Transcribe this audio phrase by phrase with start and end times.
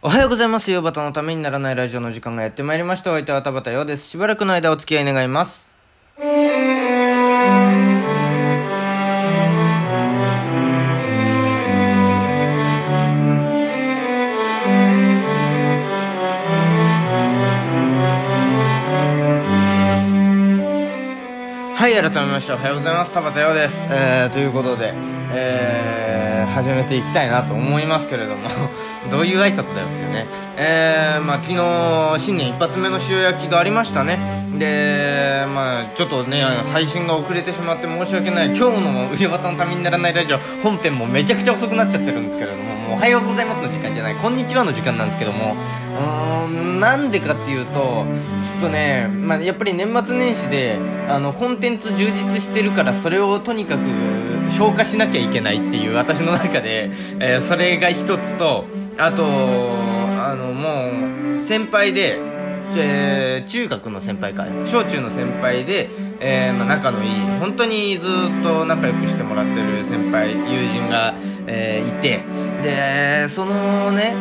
[0.00, 0.70] おはようございます。
[0.70, 3.10] ヨバタのためにならないラジオの時間がやってまいりました。
[3.10, 4.06] お相手は田畑陽です。
[4.06, 5.72] しばらくの間お付き合い願います。
[21.74, 23.12] はい、改めましておはようございます。
[23.12, 23.84] 田畑陽です。
[23.88, 24.92] えー、ということで、
[25.32, 28.48] えー、始めていきたいなと思いますけれども、
[29.10, 30.26] どういう挨拶だよっていうね。
[30.56, 34.18] えー、まあ昨日、新年一発目の塩焼きがありましたね。
[34.54, 38.46] で、まあちょっとね、配信が遅れてしまって申し訳ない。
[38.46, 45.56] 今日の上端のためにならないラジオ、本編もめちゃくちゃ遅くなっちゃってるんですけれども、もうおはようございますの時間じゃない、こんにちはの時間なんですけども、
[45.96, 48.06] うーん、なんでかっていうと、
[48.42, 53.80] ちょっとね、まあやっぱり年末年始で、あの、コンテンツ充実してるから、それをとにかく
[54.50, 58.64] 消化しなきゃいけないっていう私の中で、えーそれが一つと、
[58.98, 62.18] あと、あの、もう、先輩で、
[62.76, 65.88] えー中学の先輩か小中の先輩で、
[66.20, 71.14] えーまあ、仲のいい本当にずっと仲良くしてもらってる先輩友人が、
[71.46, 72.20] えーいて
[72.62, 74.12] でそのね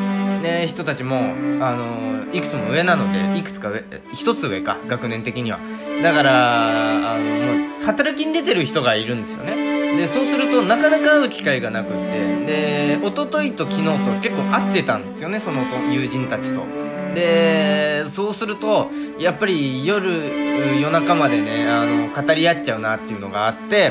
[0.41, 1.17] ね人たちも
[1.65, 5.59] あのいくつも上なのでいくつか上一つ上か学年的には。
[6.01, 9.76] だからあのもう働きに出てる人がいるんですよね。
[9.97, 16.65] でそうするとなかなか会う機会がなくってで一昨日と昨日と結構会ってたんですよねその友人たちと。
[17.13, 23.89] でそうするとやっぱり夜夜中までねあの語り合っちゃうなっていうのがあって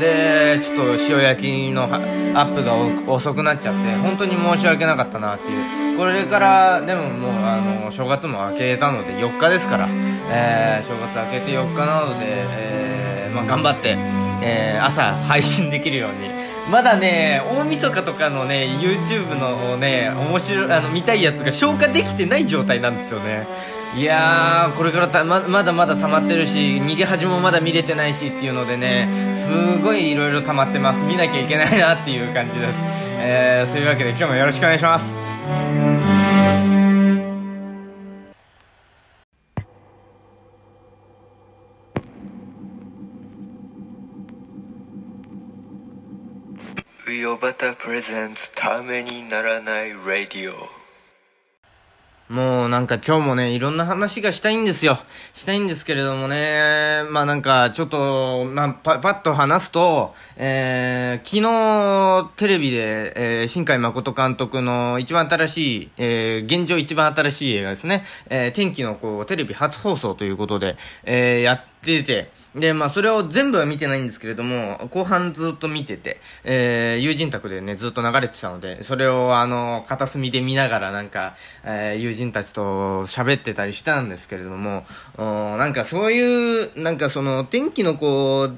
[0.00, 2.74] でちょっと塩焼きのアップが
[3.12, 5.96] 遅くなっちゃって本当に申し訳なかったなっていう。
[5.96, 13.96] これからでももうあの正月も明けたので4日ですから、えー正月明けて4日なので、えーまあ、頑張って、
[14.42, 16.30] えー朝配信できるように。
[16.70, 23.46] まだね大晦日とかのね YouTube のね面白いあの見たいやつが消化できてない状態なんですよね。
[23.94, 31.02] いやーこれからたままだまだ溜まってるし逃げ恥もまだ見れてないしっていうのでねすごい色々溜まってます。
[31.02, 35.23] 見なきゃいけないなっていう感じです、えー、そういうわけで今日もよろしくお願いします。
[47.64, 50.50] タプレゼンツためにならないラディ
[52.28, 52.34] オ。
[52.34, 54.98] もうなんか今日もね、いろんな話がしたいんですよ。
[55.32, 61.42] したいんですけれどもね、まあなんかちょっと、まあパパッと話すと、えー、昨
[62.28, 81.34] 日テレビで、えー、新海誠監督の一番新しい、えー、現状一番新しい映画ですね、えー、天気のこう、テレビ初放送ということで、えー、やってて、で、まあそれを全部は見てないんですけれども、後半ずっと見てて、えー、友人宅でね、ずっと流れてたので、それをあの、片隅で見ながらなんか、
[81.64, 84.86] えー、友人たちと喋ってたりしたんですけれども、
[85.18, 88.48] うんなんかそういう、なんかその、天気の子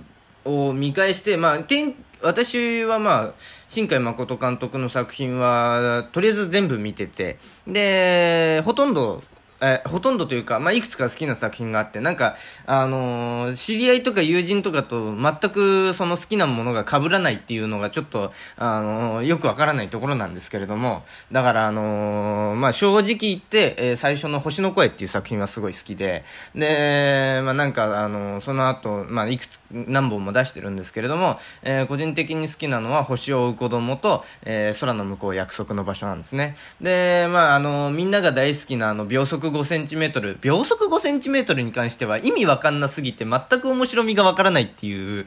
[0.45, 3.33] を見返して、まあ、天、私はまあ、
[3.69, 9.23] 新海誠監督の作品は、とりあえず全部見てて、で、ほとんど、
[9.67, 36.57] えーほとんどというか、まあ、いくつか好きな作品があって、なんか、あのー知り合いとか友人とかと全くその好きなものが被らないっていうのがちょっと、あのーよくわからないところなんですけれども、だからあのまあ、正直言って、えー最初の星の声っていう作品はすごい好きで、で、まあ、なんか、あのその後、まあ、いくつ、何本も出してるんですけれども、えー個人的に好きなのは星を追う子供と、えー空の向こう約束の場所なんですね。
[36.81, 45.27] で、まあ、あのみんなが大好きなあの、秒速5センチメートル、秒速5センチメートルに関しては意味わかんなすぎて全く面白みがわからないっていう、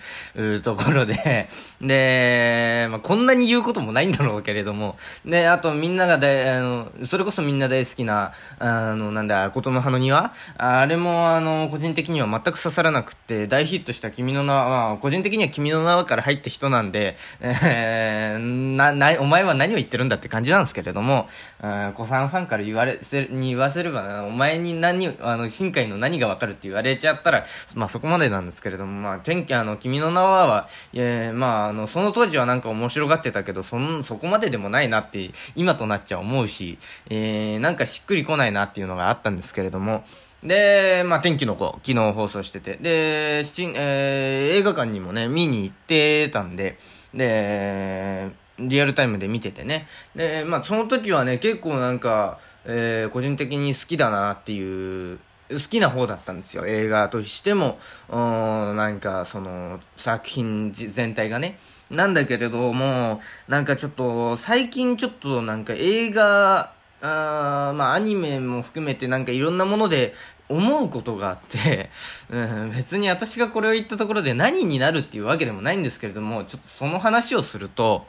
[0.62, 1.50] ところで、
[1.82, 10.34] で、まあ、こんなに言うこともないんだろうけれども、で、あとみんなが大、あの、それこそみんな大好きな、あの、なんだ、ことの葉の庭。
[10.58, 21.28] あれもあの、個人的には全く刺さらなくて、大ヒットした君の名は、個人的には君の名はから入った人なんで、 えー、な、な、お前は何を言ってるんだって感じなんですけれども、
[21.62, 27.46] あー子さんファンから言われ、せ、に言わせればお前に何、あの、新海の何がわかるって言われちゃったら、
[27.76, 36.78] まあそこまでなんですけれども、まあ、天気、あの、君の名はは、えー、まあ、あの、その当時はなんか面白がってたけど、そん、そこまででもないなって、今となっちゃ思うし、
[37.10, 40.04] えー、なんかしっくりこないなっていうのがあったんですけれども、
[40.44, 46.78] で、まあ、天気の子、昨日放送してて、で、えー映画館にもね、見に行ってたんで、
[47.14, 48.30] で、
[48.60, 49.88] リアルタイムで見ててね。
[50.16, 55.20] で、まあ、その時はね、結構なんか、えー個人的に好きだなっていう、
[55.50, 56.66] 好きな方だったんですよ。
[56.68, 57.80] 映画としても、
[58.10, 61.58] うん、なんか、その、作品全体がね。
[61.90, 70.14] なんだけれども、なんかちょっと、最近ちょっとなんか映画あまあ、アニメも含めてなんかいろんなもので
[70.50, 71.90] 思うことがあって、
[72.30, 78.06] うん、別に私がこれを言ったところで何になるっていうわけでもないんですけれども、ちょっとその話をすると、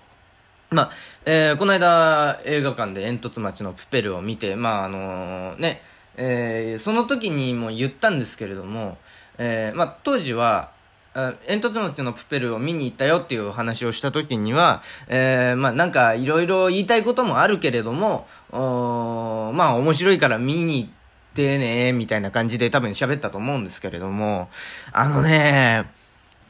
[0.71, 0.91] まあ、
[1.27, 5.83] えーこの間映画館で煙突町のプペルを見て、まああのね、
[6.17, 8.97] えーその時にも言ったんですけれども、
[9.39, 10.71] えーまあ当時は、
[11.13, 20.91] 煙突町のプペルを見に行ったよっていう話をした時には、えーまあなんかいろいろ言いたいこともあるけれども、おまあ面白いから見に行っ
[21.35, 24.49] てね、みたいな感じで多分喋ったと思うんですけれども、
[24.93, 25.91] あのね、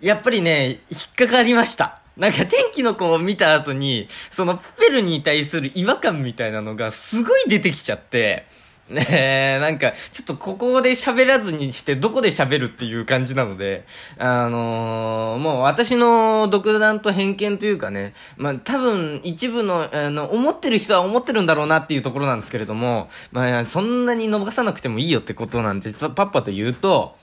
[0.03, 2.01] やっぱりね、引っかかりました。
[2.21, 8.47] なんか天気の子を見た後に、そのプペルに対する違和感みたいなのがすごい出てきちゃって、
[8.91, 13.87] ねえ、なんか、ちょっとここで喋らずにして、どこで喋るっていう感じなので、
[14.19, 27.17] あのーもう私の独断と偏見というかね、まあ多分一部の、あの、思ってる人は思ってるんだろうなっていうところなんですけれども、まあそんなに伸ばさなくてもいいよってことなんで、パパッパと言うと、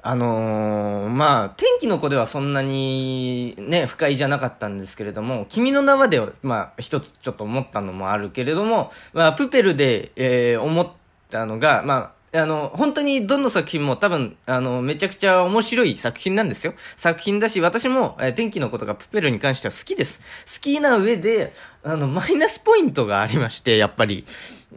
[0.00, 10.88] あのーまあ、天気の子ではそんなにね、不快じゃなかったんですけれども、君の名はで、まあ、一つちょっと思ったのもあるけれども、まあ、プペルで、えー思っ
[11.30, 16.74] たのが、まあ、あの、本当にどの作品も多分、あの、めちゃくちゃ面白い作品なんですよ。
[16.96, 20.20] 作品だし、私も、えー天気の子とかプペルに関しては好きです。
[20.46, 21.52] 好きな上で、
[21.82, 24.24] あの、マイナスポイントがありまして、やっぱり。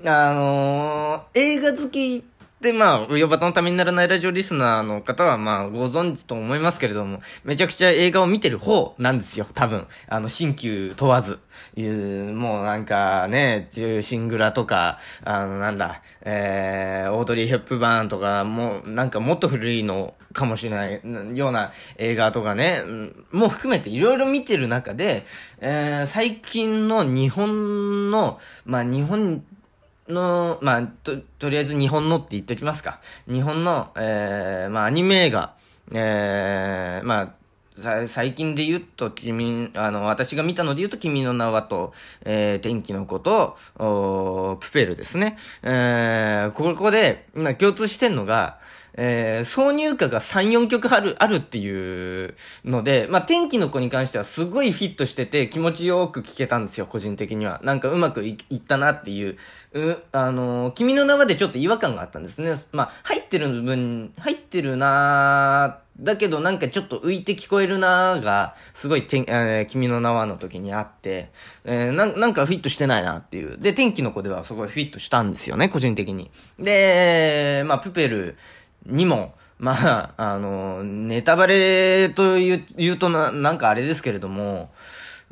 [0.06, 2.24] あのー映画好き
[2.62, 9.88] で、まあ、ウヨバタのためにならないラジオリスナーの方は、まあ、ご存知と思いますけれども、めちゃくちゃ映画を見てる方なんですよ、多分。
[10.08, 11.40] あの、新旧問わず。
[11.76, 21.02] いう、もうなんかね、中シングラとか、あの、なんだ、えー、オードリー・ヘップバーンとか、もう、なんかもっと古いのかもしれない
[21.36, 22.84] ような映画とかね、
[23.32, 25.26] もう含めていろいろ見てる中で、
[25.60, 29.44] えー、最近の日本の、まあ、日本
[30.14, 33.00] の、まあ、と、とりあえず日本のって言っておきますか。
[33.28, 35.56] 日本の、えー、まあ、アニメ映画、
[35.92, 37.41] えー、まあ、
[37.78, 41.94] 最近で言うと、君、あの、私が見たので言うと、君の名はと、
[42.26, 45.38] えー、天気の子と、おープペルですね。
[45.64, 48.60] えー、ここで、今共通してんのが、
[48.94, 52.36] えー、挿入歌が3、4曲ある、あるっていう
[52.66, 57.62] ので、まあ、天気の子に関してはすごいフィットしてて気持ちよく聴けたんですよ、個人的には。
[57.64, 59.38] なんかうまくいいったなっていう、
[59.74, 62.56] う、あのー君の名はでちょっと違和感があったんですね。
[62.72, 71.30] まあ、入ってる分、入ってるなーっだけどなんかちょっと浮いて聞こえるなーが、すごいてん、えー君の名はの時にあって、
[71.64, 73.58] えーなんなんかフィットしてないなっていう。
[73.60, 76.32] で、天気の子ではすごいフィットしたんですよね、個人的に。
[76.58, 78.36] で、まあ、プペル
[78.86, 84.72] にも、まあ、あの、ネタバレと言う言うとな、なんかあれですけれども、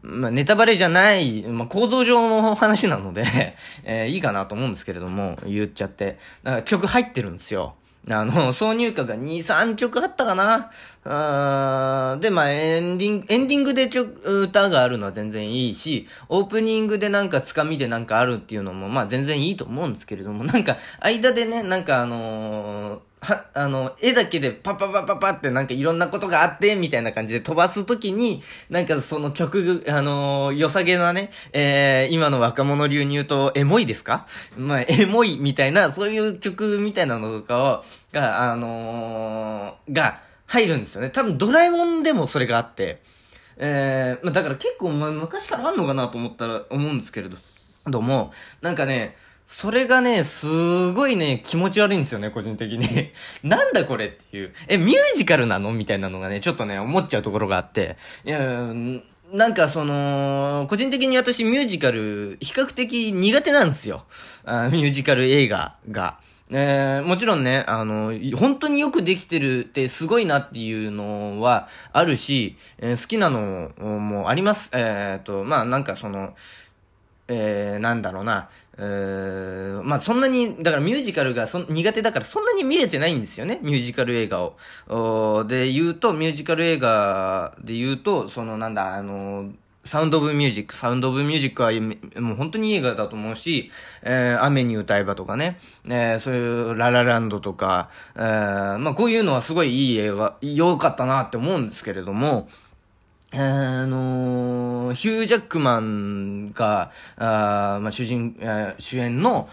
[0.04, 6.20] まあ、ネタバレじゃない、まあ、構造上の話なので、えーいいかなと思うんですけれども、言っちゃって。
[6.44, 7.76] だから曲入ってるんですよ。
[8.14, 10.70] あの、挿入歌が2、3曲あったかな。
[11.06, 34.26] あーで、まあ、エンディング、エンディングで曲、歌があるのは全然いいし、オープニングでなんかつかみでなんかあるっていうのも、まあ全然いいと思うんですけれども、なんか、間でね、なんかあのーは、あの、絵だけでパッパッパッパッパってなんかいろんなことがあって、みたいな感じで飛ばすときに、なんかその曲、あのー良さげなね、えー、今の若者流に言うと、エモいですか？
[34.58, 41.10] まあ、エモいみたいな、そういう曲みたいなのとかを、が、あのーが入るんですよね。
[41.10, 43.02] 多分ドラえもんでもそれがあって、
[43.58, 47.36] えー、まあだから結構、昔からあんのかなと思ったら、思うんですけれど、
[47.86, 49.18] ども、なんかね、
[49.52, 52.88] それがね、すごいね、気持ち悪いんですよね、個人的に。
[53.44, 54.54] なんだこれっていう。
[54.68, 55.74] え、ミュージカルなの？
[55.74, 57.98] みたいなのがね、ちょっとね、思っちゃうところがあって。
[58.26, 58.40] いや、
[59.34, 64.06] なんかその、個人的に私ミュージカル、比較的苦手なんですよ。
[64.46, 66.20] あミュージカル映画が。
[66.52, 74.70] えーもちろんね、あの、本当によくできてるってすごいなっていうのはあるし、えー好きなのもあります。
[74.74, 76.36] えーっと、まあなんかその、
[77.30, 84.42] えー、なんだろうな、まあそんなに、だからミュージカルがそ苦手だからそんなに見れてないんですよね、ミュージカル映画
[84.88, 85.46] を。
[85.48, 89.52] で言うと、ミュージカル映画で言うと、そのなんだ、あの、
[89.90, 90.76] サウンドオブミュージック。
[90.76, 91.72] サウンドオブミュージックは
[92.22, 93.72] もう本当に映画だと思うし、
[94.04, 102.48] えー、雨に歌えばとかね、えー、そういうララランドとか、えー、まあこういうのはすごいいい映画、良かったなって思うんですけれども、
[103.32, 108.36] あのー、ヒュージャックマンが、あまあ、主人、
[108.80, 109.48] 主演の、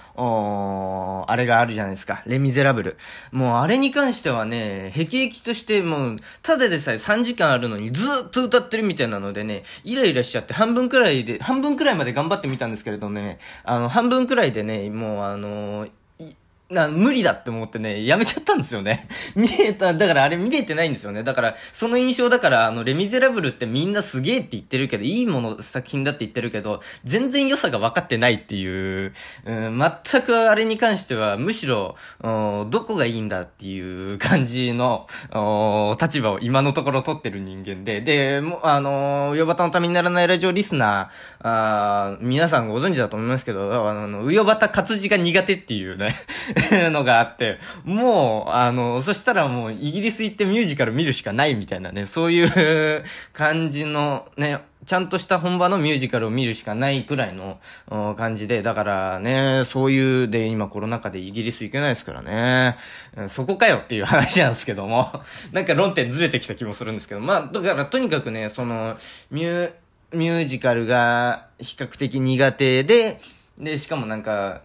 [1.29, 2.23] あれがあるじゃないですか。
[2.25, 2.97] レ・ミゼラブル。
[3.33, 15.91] もうあれに関してはね、辟易としてもう、ただでさえ3時間あるのにずっと歌ってるみたいなのでね、イライラしちゃって半分くらいで、半分くらいまで頑張ってみたんですけれどね、あの、半分くらいでね、もうあのー
[16.69, 19.09] な、無理だって思ってね、やめちゃったんですよね。
[19.37, 21.23] 見えた、だからあれ見れてないんですよね。
[21.23, 29.13] だから、その印象だから、あの、レミゼラブルってみんなすげえって言ってるけど、いいもの、作品だって言ってるけど、全然良さが分かってないっていう、
[29.45, 35.07] うん、全くあれに関しては、むしろ、どこがいいんだっていう 感じの、
[36.01, 46.15] 立場を今のところ取ってる人間で、で、もあの、ウヨバタのためにならないラジオリスナー、あ皆さんご存知だと思いますけど、あの、ウヨバタ活字が苦手っていうね
[46.91, 57.59] のがあって、もう、あの、そしたらもうイギリス行ってミュージカル見るしかないみたいなね、そういう感じのね、ちゃんとした本場のミュージカルを見るしかないくらいの
[58.17, 62.77] 感じで、だからね、そういうで今コロナ禍でイギリス行けないですからね、
[63.29, 65.13] そこかよっていう話なんですけども、
[65.53, 68.97] なんか論点ずれてきた気もするんですけど、まあ、だからとにかくね、その、
[69.31, 69.73] ミュ
[70.13, 73.19] ミュージカルが比較的苦手で、
[73.59, 74.61] で、しかもなんか、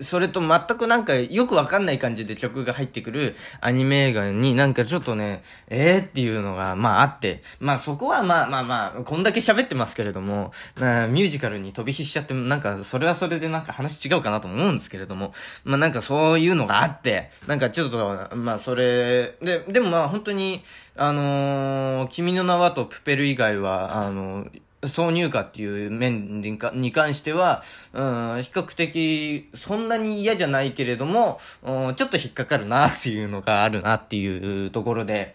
[0.00, 15.32] それと全くなんかよくわかんない感じで曲が入ってくるアニメ映画になんかちょっとね、ええー、っていうのがまああって、まあそこはまあまあまあ、こんだけ喋ってますけれども、ミュージカルに飛び火しちゃって、なんかそれはそれでなんか話違うかなと思うんですけれども、
[15.64, 20.62] まあなんかそういうのがあって、なんかちょっと、まあそれ、で、でもまあ本当に、
[20.96, 35.34] あのー、君の名はとプペル以外は、あのー挿入歌っていう面に関しては、うん、比較的そんなに嫌じゃないけれども、うん、ちょっと引っかかるなっていうのがあるなっていうところで。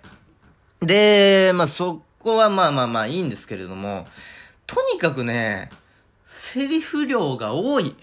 [0.80, 4.08] で、まあそこはまあまあまあいいんですけれども、
[4.66, 5.70] とにかくね、
[6.26, 7.96] セリフ量が多い。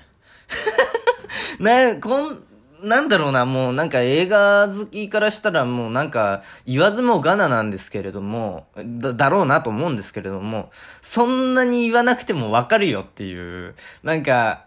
[1.59, 2.45] ね、こん、
[2.83, 10.71] なんだろうな、もうなんか映画好きからしたらもうなんか言わずもがななんですけれども、だ、だろうなと思うんですけれども、
[11.03, 14.65] そんなに言わなくてもわかるよっていう、なんか、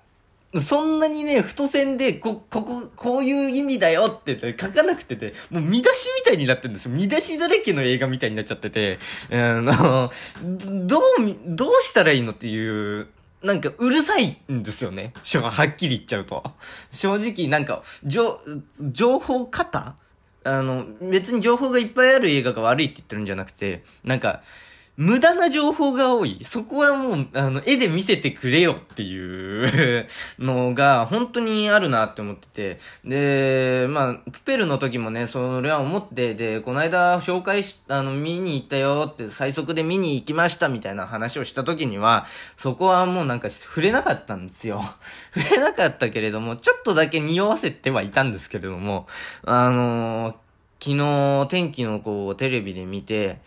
[0.62, 6.92] そんなにね、太線で、こ、ここ、こういう意味だよって書かなくてて、もう見出しみたいになってるんですよ。
[6.92, 9.00] 見出しだらけの映画みたいになっちゃってて、
[9.32, 10.12] あの、
[10.44, 11.02] どう、
[11.48, 13.08] どうしたらいいのっていう、
[13.44, 15.14] なんかうるさいんですよね。
[15.24, 16.44] はっきり言っちゃうと。
[16.92, 18.40] 正直なんか、情、
[18.92, 19.96] 情報型
[20.46, 24.42] あの、別に情報がいっぱいある映画が悪いって言ってるんじゃなくて、なんか、
[24.96, 26.40] 無駄な情報が多い。
[26.44, 30.08] そこはもう、あの、絵で見せてくれよっていう
[30.38, 32.80] のが、本当にあるなって思ってて。
[33.04, 44.80] で、まあ、プペルの時もね、それは思って、で、この間紹介し、あの、見に行ったよって、最速で見に行きましたみたいな話をした時には、そこはもうなんか触れなかったんですよ。
[45.34, 49.08] 触れなかったけれども、ちょっとだけ匂わせてはいたんですけれども、
[49.44, 50.36] あのー、
[50.80, 53.40] 昨日天気の子をテレビで見て、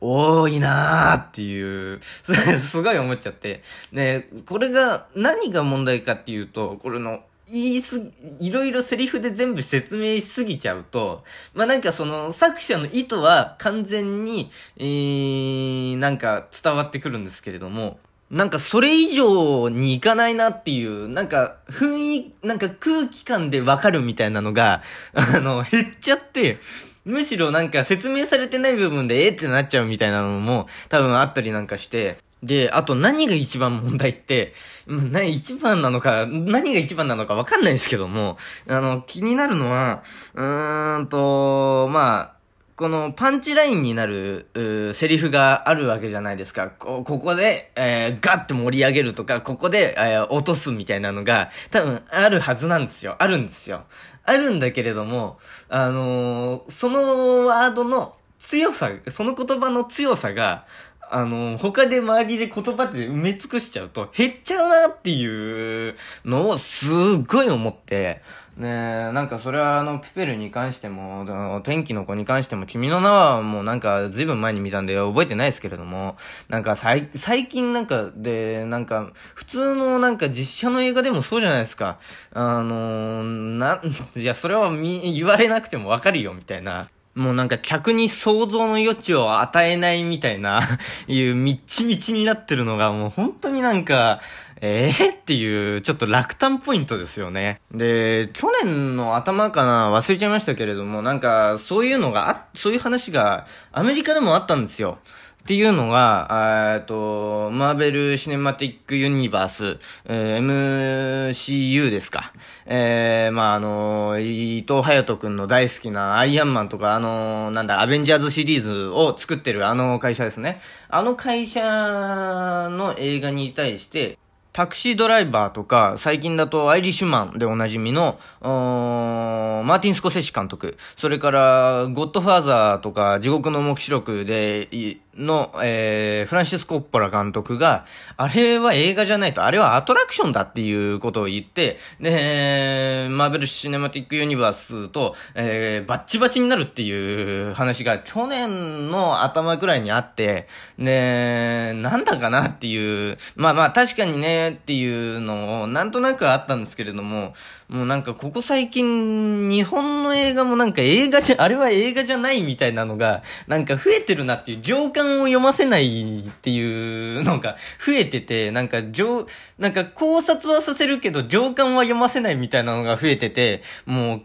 [0.00, 2.00] 多いなーっていう、
[2.60, 3.62] すごい思っちゃって。
[3.92, 11.24] で、これが、何が問題かっていうと、これの、言いすぎ、いろいろセリフで全部説明しすぎちゃうと、
[11.54, 17.98] まあ、なんかその作者の意図は完全に、えー、なんか伝わってくるんですけれども、
[18.30, 24.82] なんかそれ以上にいかないなっていう、なんか雰囲気、なんか空気感でわかるみたいなのが、
[25.14, 26.58] あの、減っちゃって、
[27.06, 34.52] むしろなんか説明されてない部分でえってなっちゃうみたいなのも多分あったりなんかして、で、あと何が一番問題って、
[34.86, 38.36] 何一番なのか、何が一番なのかわかんないですけども、
[38.68, 40.02] あの、気になるのは、
[40.34, 42.35] うーんと、まあ、
[42.76, 44.48] このパンチラインになる、
[44.92, 46.68] セリフがあるわけじゃないですか。
[46.68, 53.16] こここで、えー、ガッて盛り上げるとか、ここで、えー、落とすみたいなのが、多分あるはずなんですよ。
[53.18, 53.84] あるんですよ。
[54.24, 55.38] あるんだけれども、
[55.70, 60.66] あのー、そのワードの強さ、その言葉の強さが、
[61.10, 66.90] あの、他で周りで言葉で埋め尽くしちゃうと減っちゃうなっていうのをすっ
[67.26, 68.22] ごい思って、
[68.56, 76.16] ねなんかそれはあの、プペルに関しても、天気の子に関しても、君の名はもうなんか随分前に見たんで覚えてないですけれども、
[76.48, 77.08] なんか最
[77.48, 81.98] 近なんかで、なんか普通のなんか実写の映画でもそうじゃないですか。
[82.32, 83.80] あのな、
[84.16, 86.88] いや、それは、言われなくてもわかるよみたいな。
[87.16, 90.60] もうなんか客に想像の余地を与えないみたいな
[91.08, 94.20] いうみっちみちになってるのがもう本当になんか、
[94.60, 97.60] ええー、っていう、ちょっと落胆ポイントですよね。
[97.72, 104.98] で、去年の頭かな忘れちゃいましたけれども、なんか、そういうのがあ、そういう話がアメリカでもあったんですよ。
[105.46, 112.32] っていうのが、えっと、マーベル・シネマティック・ユニバース、えー、MCU ですか。
[112.64, 120.60] えー、まあ、あの、伊藤隼人くんの大好きなアイアンマンとか、あの、なんだ、アベンジャーズシリーズを作ってるあの会社ですね。
[120.88, 124.18] あの会社の映画に対して、
[124.56, 134.68] タクシードライバーとか、最近だとアイリッシュマンでおなじみの、マーティン・スコセッシ監督、それから、ゴッドファーザーとか、地獄の目視録で、
[135.18, 157.34] の、えー、フランシス・コッポラ監督が、あれは映画じゃないと、あれはアトラクションだっていうことを言って、で、マーベル・シネマティック・ユニバースと、えー、バッチバチになるっていう話が去年の頭くらいにあって、で、なんだかなっていう、まあまあ確かにねっていうのをなんとなくあったんですけれども、
[157.68, 169.26] もうなんかここ最近日本の映画もなんか映画じゃ、あれは映画じゃないみたいなのが、なんか増えてるなっていう情感を読ませないっていうのが増えてて、なんか上、
[169.58, 174.22] なんか考察はさせるけど情感は読ませないみたいなのが増えてて、もう、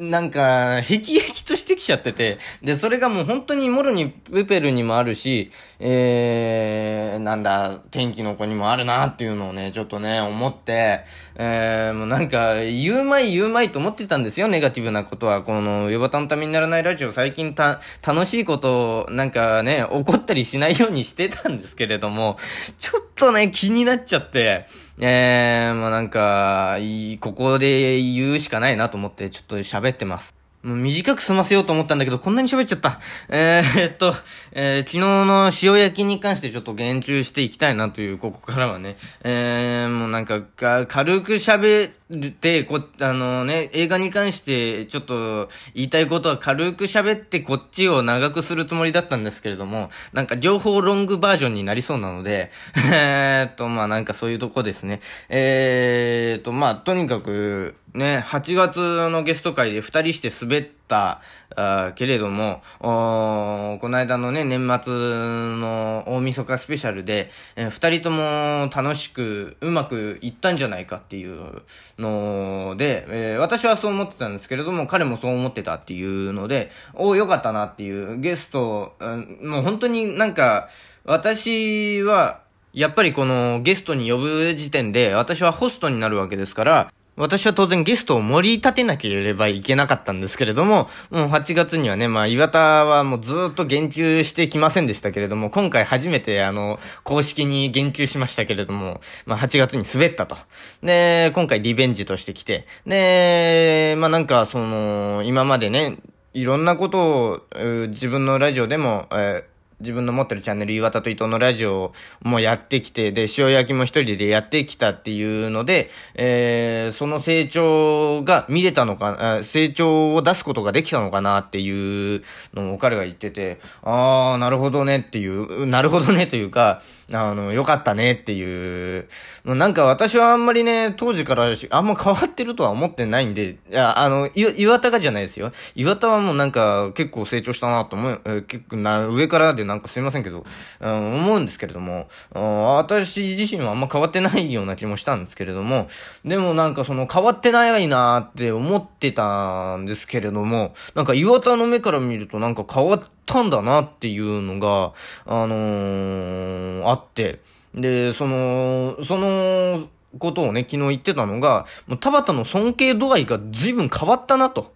[0.00, 11.04] なんか、へきへきとしてきちゃってて、で、それがもう本当にもろにプペルにもあるし、えー、なんだ、天気の子にもあるなっていうのをね、ちょっとね、思って、
[11.34, 15.42] えー、もうなんか、言うまい言うまいと思ってたんですよ、ネガティブなことは。
[15.42, 22.38] この、ヨバタのためにならないラジオ、最近た、楽しいことを、なんかね、起こったりしないようにしてたんですけれども、
[22.78, 24.64] ちょっとね、気になっちゃって、
[25.02, 26.78] えー、もうなんか、
[27.20, 30.40] ここで言うしかないなと思って、ちょっと喋ってます。
[30.62, 33.00] もう短く済ませようと思ったんだけど、こんなに喋っちゃった。
[33.30, 34.12] えー、っと、
[34.52, 38.96] えー、昨日の塩焼きに関してちょっと言及していきたいなという、ここからはね。
[39.24, 40.42] えー、もうなんか、
[40.86, 52.50] 軽く喋って、こ、あのね、映画に関してちょっと言いたいことは軽く喋ってこっちを長くするつもりだったんですけれども、なんか両方ロングバージョンになりそうなので、
[52.92, 55.00] えー、っと、まあなんかそういうとこですね。
[55.30, 58.78] えー、っと、まあとにかく、ね、8月
[59.10, 61.20] のゲスト会で2人して滑った
[61.56, 71.62] あけれども、この間のね、年末の大晦日スペシャルで、えー、2人とも楽しく、うまくいったんじゃないかっていう
[71.98, 80.68] ので、えー、私はそう思ってたんですけれども、彼もそう思ってたっていうので、およかったなっていうゲスト、うん、もう本当になんか、
[81.04, 82.40] 私は、
[82.72, 100.36] やっぱりこのゲストに呼ぶ時点で、私はホストになるわけですから、私は当然ゲストを盛り立てなければいけなかったんですけれども、もう8月にはね、まあ岩田はもうずっと言及してきませんでしたけれども、今回初めてあの、公式に言及しましたけれども、まあ8月に滑ったと。
[100.82, 105.98] で、今回リベンジとしてきて、で、まあなんかその、今までね、
[106.32, 107.40] いろんなことを、
[107.88, 122.22] 自分のラジオでも、えー自分の持ってるチャンネル、岩田と伊藤のラジオもやってきて、で、塩焼きも一人でやってきたっていうので、えー、その成長が見れたのか、成長を出すことができたのかなっていう
[122.54, 126.80] のを彼が言ってて、あー、なるほどねっていう、なるほどねというか、
[127.12, 129.08] あの、よかったねっていう、
[129.44, 135.52] なんか私はあんまりね、当時からあんま変わってるとは思ってないんで、いや、あの、岩田がじゃないですよ。
[135.74, 140.44] 岩田はもうなんか結構成長したなと思う、え、結構な、上からでなんかすいませんけど、
[140.80, 145.88] うん、思うんですけれども、私自身はあんま変わってないような気もしたんですけれども、
[146.24, 154.92] でもなんかその変わってないなって思ってたんですけれども、なんか岩田の目から見るとなんか変わったんだなっていうのが、
[155.24, 157.40] あのー、あって、
[157.74, 164.72] で、その、その、ことをね、昨日言ってたのが、もう田畑の尊敬度合いが随分変わったな、と、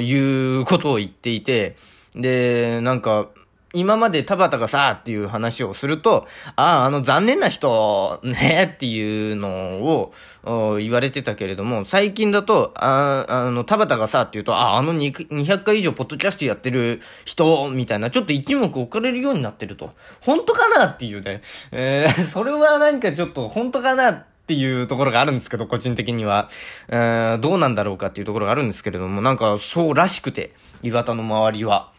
[0.00, 0.14] い
[0.60, 1.76] うことを言っていて、
[2.14, 3.28] で、なんか、
[3.74, 10.10] 今まで田畑がさ、っていう話をすると、ああ、あの残念な人、ね、っていうの
[10.44, 19.92] を言われてたけれども、最近だと、ああの、田畑がさ、って言うと、ああ、あの200回以上ポッドキャストやってる人、みたいな、ちょっと一目置かれるようになってると。
[20.20, 21.40] 本当かなっていうね。
[21.70, 26.50] えー、それはなんかちょっと本当かなっていうところがあるんですけど、個人的には。
[26.88, 31.90] えー、どうなんだろうかっていうところがあるんですけれども、なんかそうらしくて、岩田の周りは。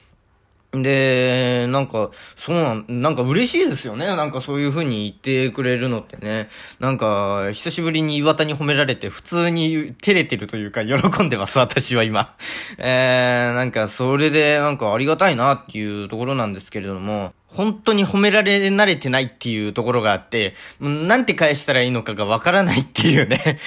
[0.74, 4.08] で、なんか、そうなん、なんか嬉しいですよね。
[4.08, 6.50] なんかそういう風に言ってくれるのってね。
[6.80, 12.36] なんか、久しぶりに岩田に褒められて普通に照れてるというか喜んでます、私は今。
[12.80, 23.60] えー、なんかそれでなんかありがたいなっていうところなんですけれども、本当に褒められ慣れてないっていうところがあって、なんて返したらいいのかがわからないっていうね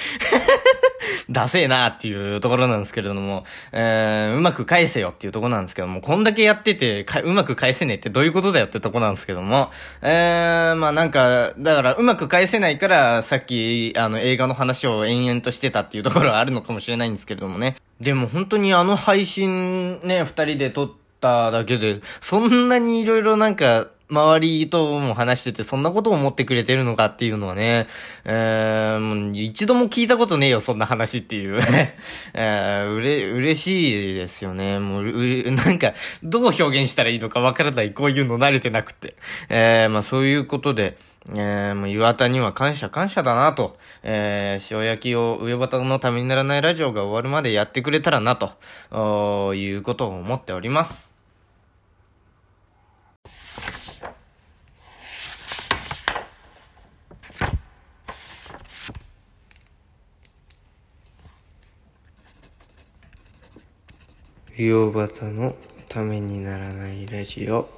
[1.29, 17.75] ダセえなっていうところなんですけれども、えー、うまく返せよっていうところなんですけども、こんだけやってて、うまく返せねえってどういうことだよってとこなんですけども、えー、まあなんか、だからうまく返せないから、さっき、あの、映画の話を延々としてたっていうところはあるのかもしれないんですけれどもね。
[17.99, 27.87] でも本当にあの配信ね、二人で撮っただけで、そんなに色々なんか、周りとも話してて、そんなことを思ってくれてるのかっていうのはね、
[28.23, 31.59] えー、一度も聞いたことねえよ、そんな話っていう。
[32.33, 34.79] えー、うれ、嬉しいですよね。
[34.79, 35.93] もう、う、なんか、
[36.23, 39.15] どう表現したらいいのかわからない、こういうの慣れてなくて。
[39.49, 40.97] えー、まあそういうことで、
[41.35, 48.51] えー、もう岩田には感謝感謝だなと、えー、塩焼きを上端のためにならないラジオが終わるまでやってくれたらなと、
[48.91, 51.06] おいうことを思っております。
[64.59, 65.55] 魚端の
[65.87, 67.69] ためにならないラジオ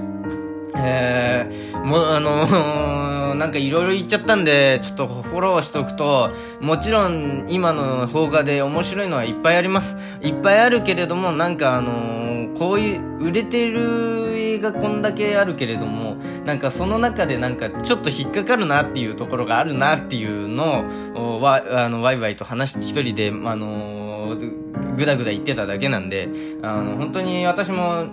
[0.78, 9.96] えー、もうあのー、なんかいろいろ言っちゃったんで、ちょっとフォローしておくと、もちろん今の邦画で面白いのはいっぱいあります。
[10.22, 26.30] いっぱいあるけれども、なんかあのー、こういう、売れてる映画こんだけあるけれども、なんかその中でなんかちょっと引っかかるなっていうところがあるなっていうのを、わ、あの、ワイワイと話して一人で、あのー、ぐだぐだ言ってただけなんで、
[26.62, 28.06] あの、本当に私も、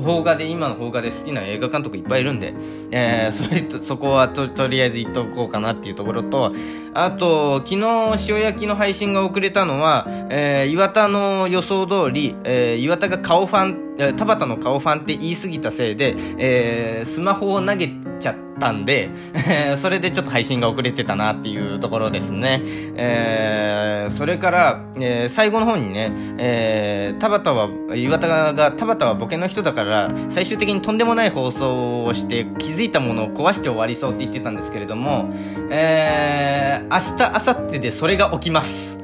[0.00, 2.54] 邦画で、今の邦画で好きな映画監督いっぱいいるんで、
[2.90, 6.52] えー、それと、そこはと、とりあえず言っとこうかなっていうところと、
[6.94, 17.88] あと、昨日、塩焼きの配信が遅れたのは、えー、岩田の予想通り、えー、岩田が顔ファン、田畑の顔ファンって言い過ぎたせいで、えー、スマホを投げ
[18.20, 19.10] ちゃったんで
[19.48, 22.62] え、それでちょっと配信が遅れてたなっていうところですね。
[22.96, 35.30] えー、それから、えー、最後の方にね、えー、田畑は、岩田が、田畑はボケの人だから、最終的にとんでもない放送をして気づいたものを壊して終わりそうって言ってたんですけれども、
[35.70, 38.98] えー、明日、明後日でそれが起きます。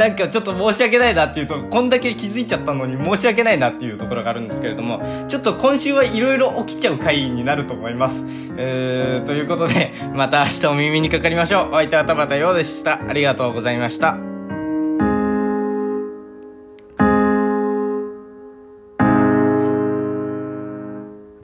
[0.00, 8.24] なんかちょっと申し訳ないなっていうと、こんだけ気づいちゃったのに申し訳ないなっていうところがあるんですけれども、ちょっと今週はいろいろ起きちゃう回になると思います。
[8.56, 11.68] えー、ということで、また明日お耳にかかりましょう。
[11.68, 13.06] お相手は田畑陽でした。
[13.06, 14.29] ありがとうございました。